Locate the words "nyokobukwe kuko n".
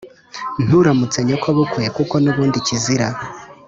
1.27-2.29